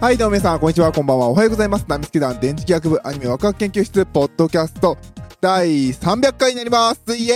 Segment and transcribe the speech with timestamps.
[0.00, 1.28] はい、どうも皆さん、こんにちは、こんばんは。
[1.28, 1.84] おはようございます。
[1.86, 4.96] ナミスケ団電磁気学部アニメワクワク研究室、ポッドキャスト、
[5.42, 7.02] 第300回になります。
[7.14, 7.34] イエ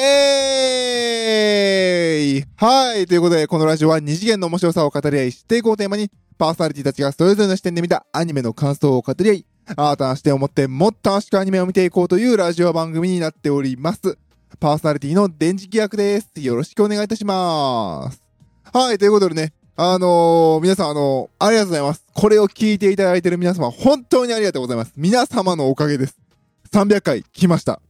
[2.38, 14.16] ーイはい、ということで、このラジオは二次元の面白さを語り合い、知っていこうテーマに、パーソナリティたちがそれぞれの視点で見たアニメの感想を語り合い、新たな視点を持ってもっと楽しくアニメを見ていこうというラジオ番組になっております。
[14.58, 16.30] パーソナリティの電磁気役です。
[16.36, 18.22] よろしくお願いいたします。
[18.72, 22.04] はい、ということでね、あのー、皆さん、あのー、ありがとうございます。
[22.14, 24.92] これを聞いていただいている皆様、本当にありがとうございます。
[24.96, 26.16] 皆様のおかげです。
[26.72, 27.80] 300回来ました。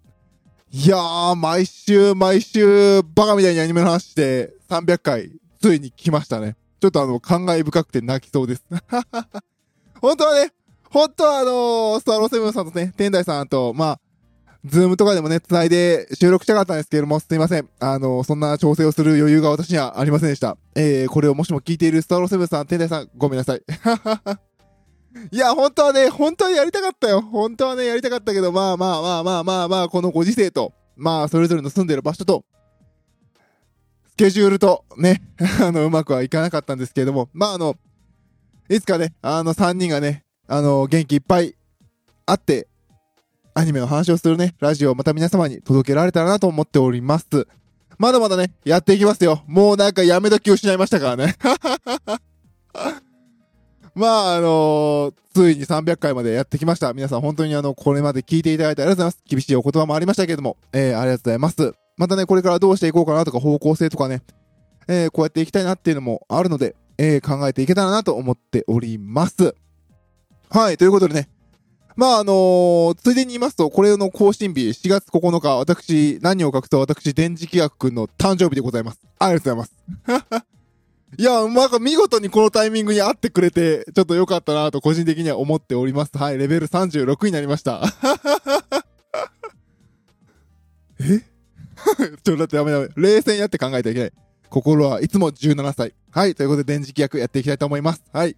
[0.71, 5.31] いやー、毎週毎週、バカみたいにアニメの話して、300回、
[5.61, 6.57] ついに来ましたね。
[6.81, 8.65] ちょっとあの、感慨深くて泣きそうです。
[10.01, 10.53] 本当はね、
[10.89, 14.01] 本当はあのー、スターローセブンさんとね、天台さんと、まあ、
[14.65, 17.69] ズームとかでもね、繋いで収録したかったんですけれども、すいません。
[17.81, 20.57] あの、そんな調整をする余裕が私にはありませんでした。
[20.75, 23.63] えー、これをもしも聞いているスタローセブンさん、天台さん、ごめんなさい。
[25.31, 27.21] いや、本当はね、本当はやりたかったよ。
[27.21, 32.45] 本当はね、やりたかったけど、まあまあまあまあまあまあ、このご時世と、まあ、それぞれの住んでる場所と、
[34.11, 35.23] スケジュールと、ね、
[35.61, 37.77] あの、うまくはいかなかったんですけれども、まああの、
[38.71, 41.55] いつかね、あの、3人がね、あの、元気いっぱい
[42.25, 42.67] あって、
[43.55, 47.47] アニメの話をするね、ラジオをまた皆様に届けられたらなと思っております。
[47.99, 49.45] まだまだね、やっていきますよ。
[49.47, 51.37] もうなんかやめ時を失いましたからね。
[53.95, 56.93] まあ、あのーついに300回までやってきました。
[56.93, 59.23] 皆さん本当にあの、これまで聞いていただいてありがとうございます。
[59.29, 61.75] 厳しいお言葉もありましたけれども、えー、ありがとうございます。
[61.97, 64.23] またね、これからどうしていこうかなとか方向性とかね、
[64.87, 69.57] えー、こうやっていきたいなっていうのもあるので、えー、考えていけたらなと思っております。
[70.51, 71.29] はい、ということでね、
[71.97, 79.01] まああのーついでに言いますと、これの更新日、4月9日、私、何を書くと私、電磁気学くんの誕生日でございます。
[79.19, 80.45] ありがとうございます。
[81.17, 86.19] いや、なんか見事にこのタイミングに会ってくれて、ちょっと良かったなと個人的には思っております。
[86.19, 87.83] はい、レベル36になりました。
[91.01, 91.21] え？
[91.85, 92.89] ちょっと待って、やめやめ。
[92.97, 94.13] 冷静にやって考えてはいけない。
[94.49, 95.95] 心はいつも17歳。
[96.11, 98.03] はい、ということで電磁気役やっていきたいと思います。
[98.13, 98.37] はい。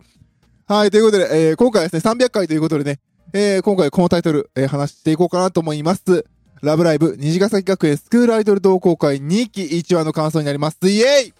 [0.66, 2.98] はい、ということで、えー今回はですね、300回ということでね、
[3.38, 6.24] えー今回このタイトル、えー話していこうかなと思います。
[6.62, 10.78] ラブライブ、虹ヶ崎学園スクールアイドル同好会2期1話の感想になります。
[10.84, 11.34] イエイ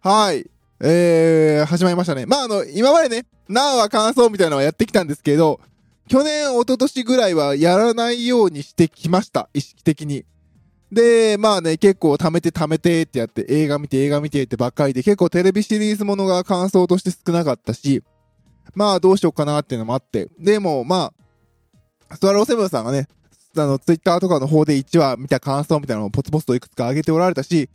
[0.00, 0.50] はい。
[0.80, 2.24] えー、始まりましたね。
[2.24, 5.60] まあ、あの、今までね、何話感想みたいなのはやってきたんですけど、
[6.08, 9.50] 去年、一昨年ぐらいはやらないようにしてきました。
[9.52, 10.24] 意識的に。
[10.90, 18.02] で、まあね、結構貯めて貯めてってやって、映画見て映画見てってばっかりで、結構テレビシリーズものが感想として少なかったし、
[18.74, 21.12] まあどうしようかなっていうのもあって、でもま
[22.08, 23.08] あ、ストラローセブンさんがね、
[23.56, 27.68] あの、ツイッターとかの方で1話見た感想みたいなのをポツポツといくつか上げておられたし、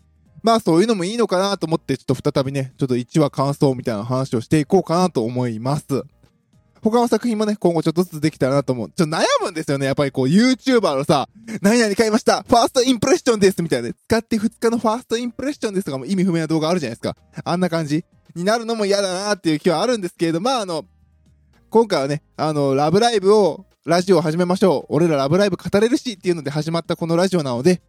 [0.44, 6.04] まあそういうのもいいのかなと思って、ちょっと再びね、ちょっと1話感想みたいな話をしていこうかなと思います。
[6.82, 8.92] 他の作品もね、今後ちょっとずつできたらなと思う。
[8.96, 9.88] ちょっと悩むんですよね。
[9.88, 11.28] やっぱりこう、YouTuber のさ、
[11.62, 13.96] 何々買いましたファーストインプレッションですみたいなね。
[14.08, 17.18] 使って2日のファーストインプレッションですとかも意味不明な動画あるじゃないですか。
[17.44, 20.86] あんな感じになるのも嫌だなっていう気はあるんですけれど、まああの、
[21.70, 24.96] 今回はね、あの、ラブライブを、ラジオを始めましょう。
[24.96, 27.82] 俺らラブライブ語れるしっていうので始まったこのラジオなので、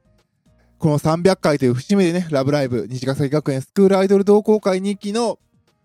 [0.79, 5.39] この300回という節目でね、ラブライブ、西ヶ崎学園スクールアイドル同好会2期の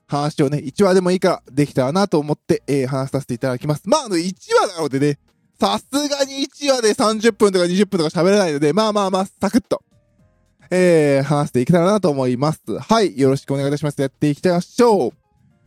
[0.07, 3.83] 話をね、1話でもいいからできたらなと思って、えー話させていただきます。
[3.85, 5.17] まあ、あの、1話なのでね、
[5.59, 9.81] さすがに1話で30分とか20分とか喋れないので、まあまあまあ、サクッと、
[10.73, 12.61] えー、話していけたらなと思います。
[12.79, 14.01] はい、よろしくお願いいたします。
[14.01, 15.11] やっていきましょう。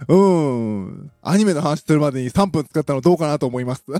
[0.08, 1.12] うーん。
[1.22, 3.84] アニメの話するまでに3分使ったのどうかなと思います。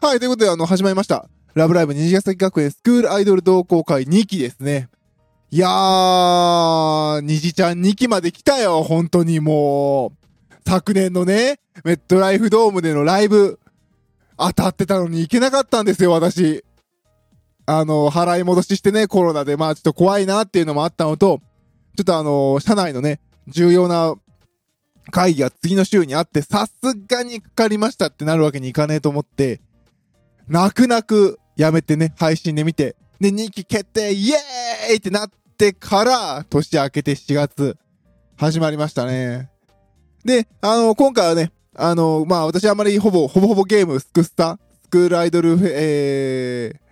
[0.00, 1.28] はい、ということで、あの、始まりました。
[1.54, 4.90] ラブライブ虹ヶ崎学園スクールアイドル同好会2期ですね。
[5.50, 10.54] いやー、虹ちゃん2期まで来たよ、本当にもう。
[10.68, 13.58] 昨年のね、メットライフドームでのライブ、
[14.36, 16.62] 当たってたのに行けなかったんですよ、私。
[17.70, 21.42] あの、払い戻ししてね、コロナで、まあちょっと怖いなっていうのもあったのと、
[21.98, 24.14] ちょっとあの、社内のね、重要な
[25.10, 26.72] 会議が次の週にあって、さす
[27.06, 29.60] がにかかりましたってなるわけにいかねえと思って、
[30.48, 37.76] 泣く泣くやめてね、配信で見て、で、2期決定イエーイってなってから、年明けて7月、
[38.38, 39.50] 始まりましたね。
[40.24, 46.87] で、あの、今回はね、あの、まあ、私あまりほぼ、ほぼほぼゲーム、スクスタ、スクールアイドル、えー、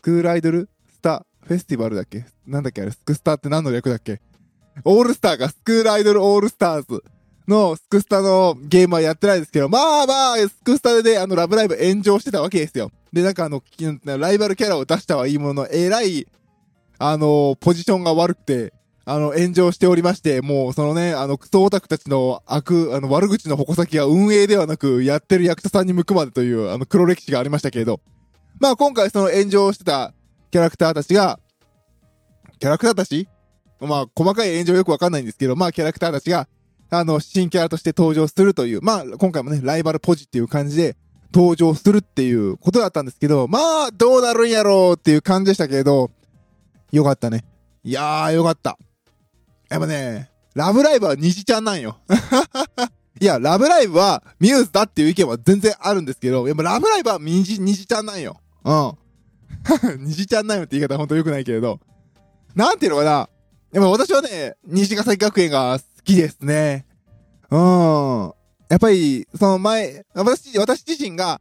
[0.00, 2.24] スクールアイドルスターフェスティバルだっけ？
[2.46, 4.22] なんだっけあれ、スクスターって何の略だっけ？
[4.82, 7.04] オールスターが、スクールアイドルオールスターズ。
[7.46, 12.90] のスクスタのゲームはやってないですけど、まあまあ、スクスタでね、あの、ラブライブ炎上してたわけですよ。
[13.12, 13.62] で、なんかあの、
[14.04, 16.26] ライバルキャラを出したはいいものの、えらい、
[16.98, 18.72] あの、ポジションが悪くて、
[19.04, 28.00] あの、炎上しておりまして、もうそのね、あの、クソオタクたちの悪、あの、悪口の矛先が運営ではなく、やってる役者さんに向くまでという、あの、黒歴史がありましたけれど、
[28.60, 30.12] まあ今回その炎上してた
[30.50, 31.40] キャラクターたちが、
[32.58, 33.26] キャラクターたち？
[33.80, 36.46] まあ細かい炎上よくわかんないんですけど、まあキャラクターたちが、
[36.90, 40.96] あの、新キャラとして登場するという、まあ今回もね、ライバルポジっていう感じで
[41.32, 46.10] 登場するっていうことだったんですけど、まあどうなるんやろうっていう感じでしたけれど、
[46.92, 47.46] よかったね。
[47.82, 48.76] いやーよかった。
[49.70, 51.96] やっぱね、ラブライブは虹ちゃんなんよ。
[53.20, 58.40] いや、ラブライブはミューズだっていう意見は全然あるんですけど、やっぱラブライブは虹、虹ちゃんなんよ。
[58.64, 58.92] うん。
[60.04, 61.80] 虹ちゃんなんよって言い方ほんと良くないけれど。
[62.54, 63.10] なんていうのかな。
[63.72, 66.86] やっぱ私はね、虹ヶ崎学園が好きですね。
[67.50, 68.32] うん。
[68.68, 71.40] やっぱり、その前、私、私自身が、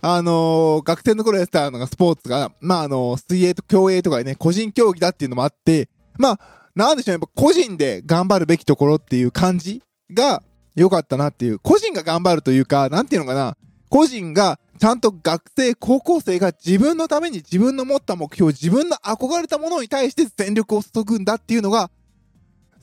[0.00, 5.88] あのー学生の頃やってたのがスポーツが、まあ、あの水泳と競泳とかね、個人競技だっていうのもあって、
[6.18, 6.40] まあ、
[6.76, 9.82] なんでしょうね、やっぱ個人で頑張るべきところっていう感じ
[10.12, 10.42] が
[10.76, 11.58] 良かったなっていう。
[11.58, 13.56] 個人が頑張るというか、なんていうのかな。
[13.88, 21.90] 個人がちゃんと学生、高校生が自分のために自分の持った目標、自分の憧れたものに対して全力を注ぐんだっていうのが、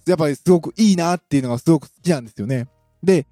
[0.05, 2.67] やっぱりすごくいいなっていうのがすごく好きなんですよね。
[3.01, 3.25] で、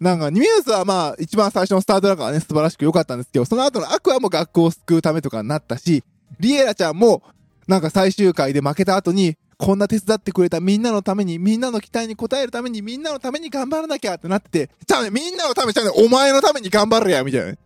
[0.00, 6.04] なんか、ニミュースはまあ、一番最初のスタートだからね、素晴らしく良かったんですけど、その後のアクアも学校を救うためとかになったし、
[6.38, 7.22] リエラちゃんも、
[7.66, 17.58] なんか最終回で負けた後に、こんな手伝ってくれたみんなのために、みんなの期待に応えるために、みんなのために頑張らなきゃってなってて、じゃあね、みんなのためじゃあね、お前のために頑張るや、みたいなね。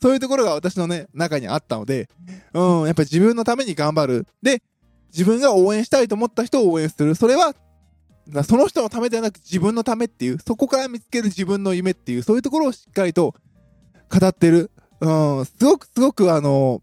[0.00, 2.08] そういうところが私のね、中にあったので、
[2.54, 4.26] うん、やっぱ自分のために頑張る。
[4.42, 4.62] で、
[5.12, 7.14] 自分が応援したいと思った人を応援する。
[7.14, 7.54] それは、
[8.44, 13.34] その人のためではなく自分のためっていう、そこから見つける自分の夢っていう、そういうところをしっかりと
[14.08, 14.70] 語ってる。
[15.00, 16.82] うん、すごくすごくあの、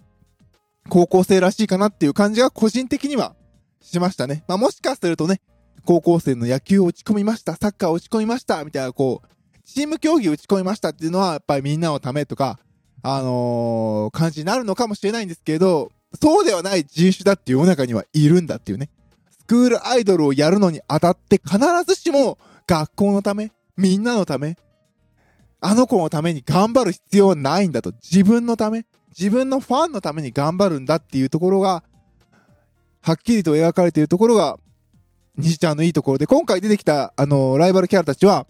[0.90, 3.36] 高校生らしいかなっていう感じが個人的には
[3.82, 4.44] しましたね。
[4.48, 5.42] まあもしかするとね、
[5.84, 9.28] 高校生の野球を打ち込みました、サッカーを打ち込みました、みたいなこう、
[9.66, 12.60] チーム競技を打ち込みましたっていうのはやっぱりみんなのためとか、
[13.08, 18.90] あのー感じになるのかもしれないんですけど、そうではない人種だって世の中にはいるんだっていうね。
[19.30, 24.58] スクールアイドルをやるのにあたって必ずしも学校のため、みんなのため、
[25.62, 27.92] あの子のために頑張る必要はないんだと。
[27.92, 28.86] 自分のため、
[29.16, 31.84] 自分のファンのために頑張るんだっていうところが、
[33.02, 34.58] はっきりと描かれているところが、
[35.38, 38.48] 西ちゃんのいいところで、今回出てきた、あの、ライバルキャラたちは、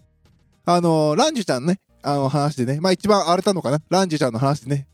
[0.63, 3.81] あの、ランジュちゃんね、あの、話でね、まあ一番荒れたのかな。
[3.89, 4.87] ランジュちゃんの話でね、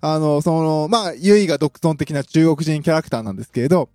[0.00, 3.88] あの、その、まあ、ユイが独尊的な中国人キャラクターなんですけれど、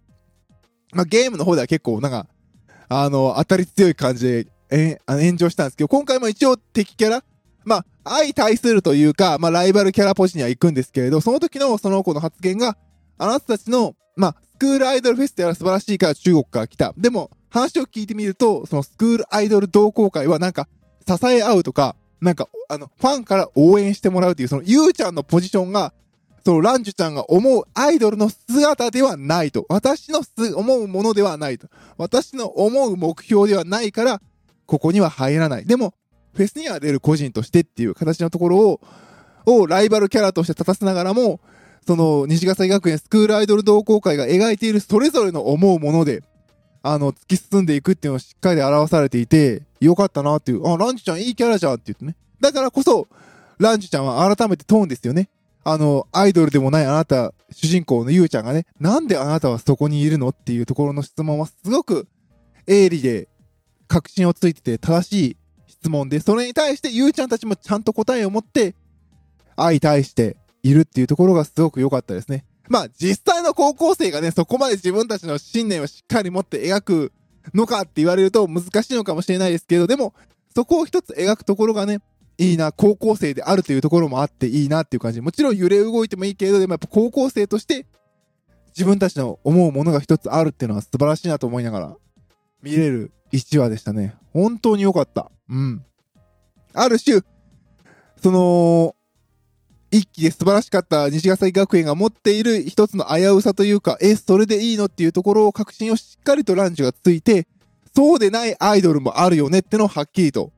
[0.94, 2.28] まあ、ゲームの方では結構、なんか、
[2.90, 7.24] あの、当たり強い感じで、えあの炎上したんですけど、今回も一応敵キャラ
[7.63, 7.86] まあ、
[8.19, 12.78] 相対するというか、まあ、ライバルキャラポジには行くんですけれど、その時のその子の発言が、
[13.18, 16.94] あなたたちの、まあ、スクールアイドルフェスティバル素晴らしいから中国から来た。
[16.98, 20.68] でも、話を聞いてみると、そのスクールアイドル同好会はなんか、
[21.07, 25.91] 支え合うとか、なんか、あの、ファンから応援してもらうという、その、ゆうちゃんのポジションが、
[26.45, 29.65] その、ランジュちゃんが思うアイドルの姿ではないと。
[29.69, 30.21] 私の
[30.56, 31.68] 思うものではないと。
[31.97, 34.21] 私の思う目標ではないから、
[34.68, 35.65] ここには入らない。
[35.65, 35.95] でも、
[36.33, 38.81] フェスには出る個人としてっていう形のところを、
[39.45, 41.41] をライバルキャラとして立たせながらも、
[41.88, 46.23] その、西ヶ崎学園スクールアイドル同好会が描いているそれぞれの思うもので、
[46.83, 52.16] あの、突き進んでいくっていうのをしっかり表されていて、よかったなっていう、あ、ランジちゃんいいキャラじゃんって言ってね。
[52.40, 53.07] だからこそ、
[53.59, 55.30] ランジちゃんは改めてトーンですよね。
[55.64, 62.07] あの、アイドルでもないあなた、主人公のゆうちゃんがね、なんであなたはそこにいるのっていうところの質問はすごく
[62.66, 63.28] 鋭利で、
[63.88, 68.73] 確信をついてて正しい質問で、それに対してゆうちゃんたちもちゃんと答えを持って、
[69.56, 72.45] 相対しているっていうところがすごく良かったですね。
[72.71, 77.11] まあ、実際の高校生がね、そこまで自分たちの信念をしっかり持って描く
[77.54, 80.13] のかって言われると難しいのかもしれないですけど、でも、
[80.56, 81.99] そこを一つ描くところがね、
[82.37, 85.19] いいな、高校生であるというところもあっていいなっていう感じ。
[85.19, 87.85] もちろん揺れ動いてもいいけれど、でもやっぱ高校生として
[88.68, 91.97] 自分たちの思うものが一つあるっていうのは素晴らしいなと思いながら
[92.63, 94.16] 見れる一話でしたね。
[94.31, 95.30] 本当に良かった。
[95.49, 95.83] うん。
[96.73, 97.21] ある種、
[98.23, 98.95] その、
[99.92, 107.45] 一期で素晴らしかった西ヶ崎学園が持っている一つの危うさというか、え、それでいいのっていうところを確信をしっかりとランチがついて、
[107.94, 110.54] そうでないアイドルもあるよねってのをはっきりと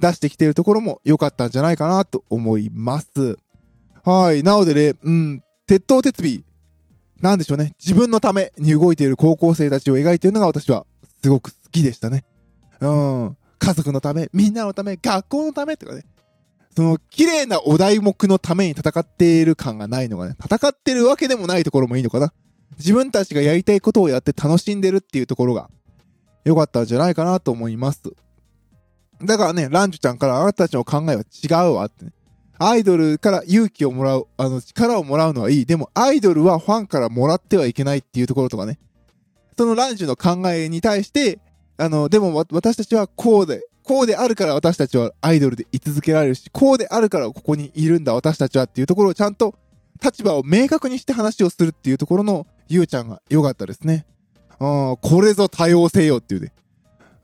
[0.00, 3.38] 出してきているところも良かったんじゃないかなと思います。
[4.04, 4.42] はい。
[4.42, 6.42] なのでね、うん、鉄頭鉄尾、
[7.22, 7.74] なんでしょうね。
[7.80, 10.84] 自分のために動いている高校生たちを描いているのが私は
[11.22, 12.24] すごく好きでしたね。
[12.80, 13.36] うん。
[13.58, 16.04] 家族のため、みんなのため、学校のためとかね。
[16.76, 22.32] その、綺麗なお題目のために戦っている感がないのがね、戦ってるわけでもないところもいいのかな。
[22.78, 25.70] 自分たちがやりたいことをやって楽しんでるっていうところが、
[26.44, 28.02] 良かったんじゃないかなと思います。
[29.22, 32.12] だからね、ランジュちゃんからあなたたちの考えは違うわってね。
[32.58, 35.66] アイドルから勇気をもらう、あの、力をもらうのはいい。
[35.66, 38.78] でも、アイドルはファンからもらってはいけないっていうところとかね。
[39.56, 41.38] そのランジュの考えに対して、
[41.76, 49.54] あの、でも私たちはこうで、こうであるから私たちはアイドルで居続けられるし、こうであるからここにいるんだ私たちはっていうところをちゃんと
[50.02, 54.06] 立場を明確にして話をするっていうところのゆうちゃんが良かったですね。
[54.58, 56.52] うん、これぞ多様性よっていうね。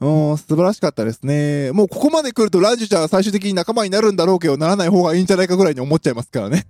[0.00, 1.72] うん、素晴らしかったですね。
[1.72, 6.66] もうここまで来るとラジュちゃんは最終的に仲間になるんだろうけど、ならない方がいいんじゃないかぐらいに思っちゃいますからね。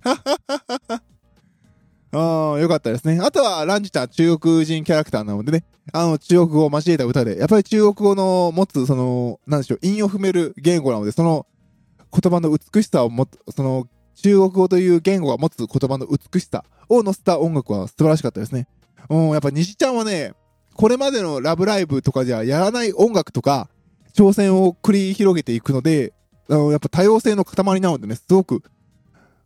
[2.13, 3.19] ああ、よかったですね。
[3.21, 5.63] あとは、ランジちゃん中国人キャラクターなのでね、
[5.93, 11.45] あの、中国語を交えた歌で、やっぱり中国語の持つ、その、なんでしょう、韻を踏める言語なので、その
[12.11, 18.67] 言葉の美しさをもその、中国語という言語が持つ言葉の美しさを乗せた音楽は素晴らしかったですね。
[19.09, 20.33] うん、やっぱ西ちゃんはね、
[20.75, 23.69] これまでのラブライブとかじゃやらない音楽とか、
[24.13, 26.13] 挑戦を繰り広げていくので、
[26.49, 28.61] あの、やっぱ多様性の塊なのでね、すごく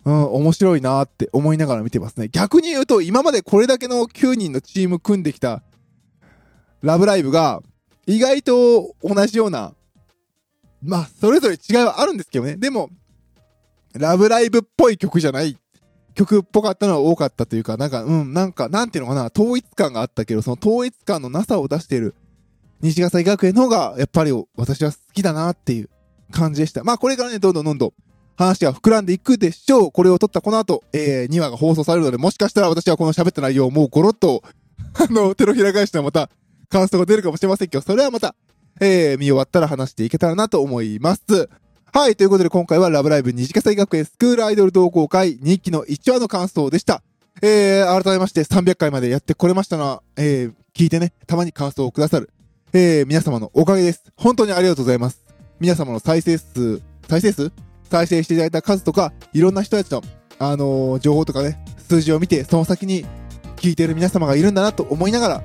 [0.06, 2.28] うん、面白いなって思いながら見てますね。
[2.30, 5.64] 逆に言うと、今までこれだけの9人のチーム組んできた
[6.82, 7.62] ラブライブが、
[8.06, 9.74] 意外と同じような、
[10.84, 12.56] まあ、それぞれ違いはあるんですけどね。
[12.56, 12.92] でも、
[13.94, 15.58] ラブライブっぽい曲じゃない
[16.14, 22.14] 曲っぽかったのは多かったというか、なんか、うん、なんか、なんていうのかな、統一感があったけど、その統一感のなさを出している
[22.82, 25.90] 西ヶ崎学園の方が、やっぱり私は好きだなっていう
[26.32, 26.84] 感じでした。
[26.84, 27.94] まあ、これからね、どんどんどんどん
[28.36, 29.92] 話が膨らんでいくでしょう。
[29.92, 34.44] これを撮ったこの後、えー、2話が放送されるので、もしかしたら私はこの喋った内容をもうゴロッと、
[34.94, 36.30] あの、手のひら返しのまた
[36.70, 38.36] 感想が出るかもしれませんけど、それはまた、
[38.82, 41.50] えー、見終わったら話していけたらなと思います。
[41.94, 47.02] はい、ということで今回はラブライブ二次化祭学園スクールアイドル同好会2期の1話の感想でした。
[47.42, 52.30] えー、改めまして300回までやってこれましたのは、えー、聞いてね、たまに感想をくださる、
[52.74, 54.04] えー、皆様のおかげです。
[54.18, 55.24] 本当にありがとうございます。
[55.62, 57.65] 皆様の再生数、再生数？
[57.90, 60.02] 再生していただいた数とか、いろんな人たちの、
[60.40, 63.06] あのー、情報とかね、数字を見て、その先に
[63.58, 65.44] 聞いている皆様がいるんだなと思いながら、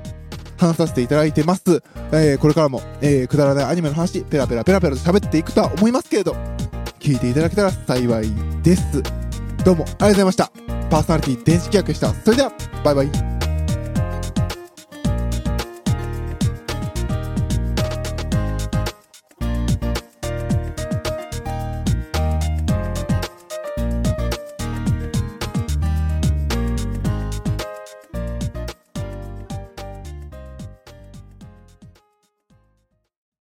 [0.57, 1.81] 話させていただいてます。
[2.11, 6.35] えー、これからも、えー、くだらないアニメの話、ペラペラペラペラと喋っていくとは思いますけれど、
[6.99, 8.31] 聞いていただけたら幸い
[8.61, 9.01] です。
[9.63, 10.51] どうもありがとうございました。
[10.89, 12.13] パーソナリティ電子契約でした。
[12.13, 12.51] それでは、
[12.83, 13.30] バイバイ。